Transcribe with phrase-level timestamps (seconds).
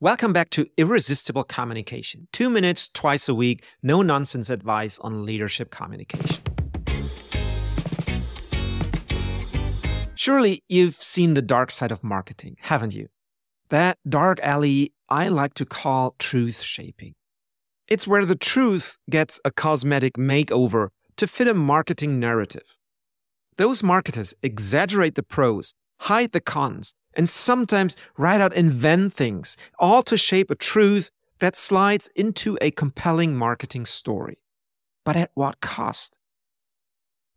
[0.00, 2.28] Welcome back to Irresistible Communication.
[2.32, 6.40] Two minutes twice a week, no nonsense advice on leadership communication.
[10.14, 13.08] Surely you've seen the dark side of marketing, haven't you?
[13.70, 17.16] That dark alley I like to call truth shaping.
[17.88, 22.78] It's where the truth gets a cosmetic makeover to fit a marketing narrative.
[23.56, 30.04] Those marketers exaggerate the pros, hide the cons, and sometimes right out invent things, all
[30.04, 31.10] to shape a truth
[31.40, 34.38] that slides into a compelling marketing story.
[35.04, 36.16] But at what cost?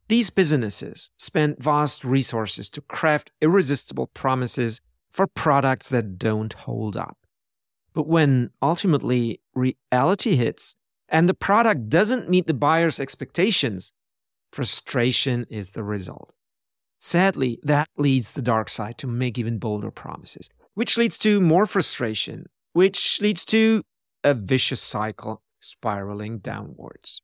[0.08, 7.18] These businesses spend vast resources to craft irresistible promises for products that don't hold up.
[7.94, 10.76] But when ultimately reality hits
[11.10, 13.94] and the product doesn't meet the buyer's expectations,
[14.52, 16.34] frustration is the result.
[17.04, 21.66] Sadly, that leads the dark side to make even bolder promises, which leads to more
[21.66, 23.82] frustration, which leads to
[24.24, 27.20] a vicious cycle spiraling downwards.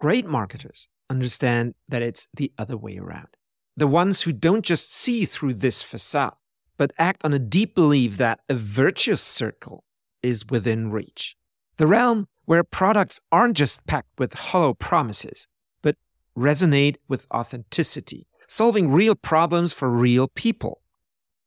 [0.00, 3.28] Great marketers understand that it's the other way around.
[3.76, 6.34] The ones who don't just see through this facade,
[6.76, 9.84] but act on a deep belief that a virtuous circle
[10.24, 11.36] is within reach.
[11.76, 15.46] The realm where products aren't just packed with hollow promises,
[15.82, 15.96] but
[16.36, 20.82] resonate with authenticity, solving real problems for real people.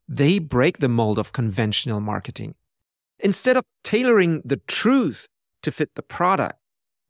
[0.07, 2.55] They break the mold of conventional marketing.
[3.19, 5.27] Instead of tailoring the truth
[5.61, 6.59] to fit the product,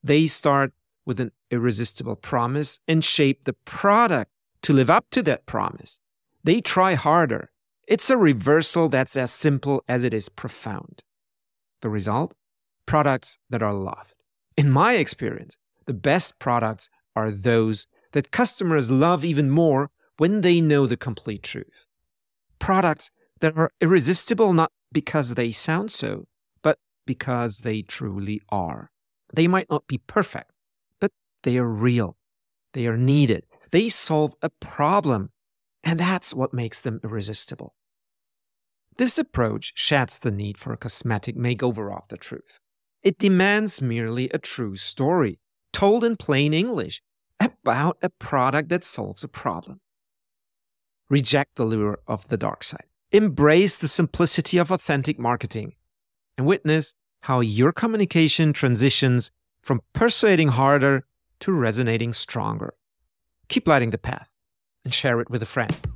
[0.03, 0.73] they start
[1.05, 4.31] with an irresistible promise and shape the product
[4.63, 5.99] to live up to that promise.
[6.43, 7.51] They try harder.
[7.87, 11.03] It's a reversal that's as simple as it is profound.
[11.81, 12.33] The result?
[12.85, 14.15] Products that are loved.
[14.57, 20.61] In my experience, the best products are those that customers love even more when they
[20.61, 21.85] know the complete truth.
[22.59, 26.25] Products that are irresistible not because they sound so,
[26.63, 28.89] but because they truly are.
[29.33, 30.51] They might not be perfect,
[31.01, 31.11] but
[31.43, 32.15] they are real.
[32.71, 33.43] They are needed.
[33.71, 35.31] They solve a problem.
[35.83, 37.75] And that's what makes them irresistible.
[38.95, 42.61] This approach sheds the need for a cosmetic makeover of the truth.
[43.03, 45.41] It demands merely a true story,
[45.73, 47.01] told in plain English,
[47.39, 49.79] about a product that solves a problem.
[51.09, 52.85] Reject the lure of the dark side.
[53.11, 55.75] Embrace the simplicity of authentic marketing
[56.37, 59.31] and witness how your communication transitions
[59.61, 61.05] from persuading harder
[61.39, 62.73] to resonating stronger.
[63.47, 64.31] Keep lighting the path
[64.83, 65.94] and share it with a friend.